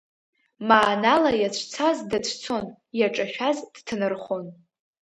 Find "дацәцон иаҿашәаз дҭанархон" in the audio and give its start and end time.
2.09-4.43